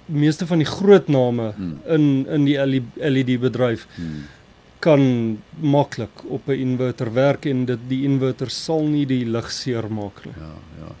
meeste 0.05 0.45
van 0.47 0.57
die 0.59 0.67
groot 0.69 1.07
name 1.07 1.51
Hmm. 1.57 1.79
in 1.87 2.25
in 2.29 2.45
die 2.45 2.57
LED 2.95 3.39
bedryf 3.41 3.87
Hmm. 3.95 4.23
kan 4.79 5.37
maklik 5.59 6.23
op 6.29 6.47
'n 6.47 6.51
inverter 6.59 7.13
werk 7.13 7.45
en 7.45 7.65
dit 7.65 7.79
die 7.89 8.03
inverter 8.03 8.49
sal 8.49 8.83
nie 8.87 9.05
die 9.05 9.25
lig 9.25 9.51
seermaak 9.51 10.25
nie. 10.25 10.33
Ja, 10.37 10.53
ja. 10.85 10.95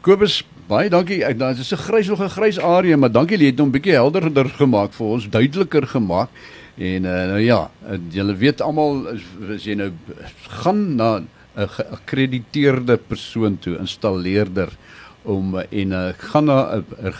Kobus, 0.00 0.42
baie 0.68 0.90
dankie. 0.90 1.22
Ek 1.24 1.38
dit 1.38 1.58
is 1.58 1.72
'n 1.72 1.76
grys 1.76 2.08
nog 2.08 2.20
'n 2.20 2.28
grys 2.28 2.58
area, 2.58 2.96
maar 2.96 3.12
dankie 3.12 3.38
jy 3.38 3.46
het 3.46 3.58
hom 3.58 3.68
'n 3.68 3.72
bietjie 3.72 3.92
helderder 3.92 4.48
gemaak 4.48 4.92
vir 4.92 5.06
ons, 5.06 5.28
duideliker 5.28 5.86
gemaak. 5.86 6.28
En 6.76 7.04
uh, 7.04 7.26
nou 7.30 7.40
ja, 7.40 7.70
uh, 7.88 7.98
julle 8.10 8.34
weet 8.34 8.60
almal 8.60 9.08
as, 9.08 9.22
as 9.54 9.64
jy 9.64 9.74
nou 9.74 9.92
gaan 10.48 10.96
na 10.96 11.22
'n 11.56 11.68
geakkrediteerde 11.68 12.96
persoon 12.96 13.58
toe, 13.58 13.78
installeerder 13.78 14.68
om 15.22 15.54
uh, 15.54 15.62
en 15.70 15.92
uh, 15.92 16.12
gaan 16.18 16.44
na 16.44 16.76
'n 16.76 16.84
uh, 17.04 17.12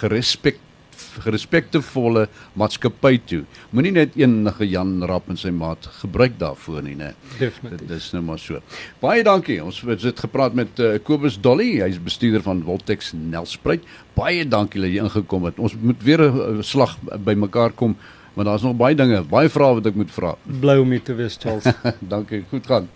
gerespek 0.95 1.69
gerespektevolle 1.71 2.29
maatskappy 2.59 3.19
toe. 3.27 3.43
Moenie 3.71 3.93
net 3.93 4.17
enige 4.19 4.67
Jan 4.69 5.03
Rap 5.07 5.29
en 5.29 5.37
sy 5.37 5.51
maat 5.55 5.87
gebruik 6.01 6.39
daarvoor 6.39 6.83
nie, 6.83 6.97
né? 6.97 7.13
Definitief. 7.39 7.89
Dit 7.89 7.97
is 7.97 8.11
nou 8.13 8.23
maar 8.23 8.39
so. 8.39 8.61
Baie 9.01 9.25
dankie. 9.25 9.61
Ons 9.65 9.81
het 9.87 10.03
dit 10.03 10.25
gepraat 10.27 10.55
met 10.55 10.79
uh, 10.79 10.97
Kobus 11.03 11.41
Dolly, 11.41 11.81
hy's 11.83 12.01
bestuurder 12.03 12.43
van 12.43 12.63
Voltex 12.67 13.13
Nelspruit. 13.15 13.85
Baie 14.15 14.45
dankie 14.49 14.83
dat 14.83 14.93
jy 14.93 15.05
ingekom 15.05 15.49
het. 15.49 15.59
Ons 15.59 15.77
moet 15.81 16.03
weer 16.03 16.21
'n 16.31 16.59
uh, 16.59 16.63
slag 16.63 16.99
by 17.25 17.35
mekaar 17.35 17.73
kom, 17.73 17.97
want 18.35 18.49
daar's 18.49 18.63
nog 18.63 18.77
baie 18.77 18.95
dinge, 18.95 19.23
baie 19.23 19.49
vrae 19.49 19.75
wat 19.75 19.87
ek 19.87 19.95
moet 19.95 20.11
vra. 20.11 20.37
Bly 20.45 20.79
om 20.79 20.91
hier 20.91 21.03
te 21.03 21.15
wees 21.15 21.39
Charles. 21.41 21.65
dankie. 22.15 22.45
Goed 22.51 22.67
gaan. 22.67 22.89